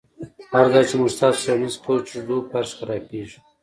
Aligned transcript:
هر 0.53 0.65
ځای 0.73 0.83
چې 0.89 0.95
موږ 0.99 1.09
ستاسو 1.15 1.39
څیړنیز 1.43 1.75
کوچ 1.85 2.05
ږدو 2.21 2.37
فرش 2.49 2.69
خرابیږي 2.77 3.39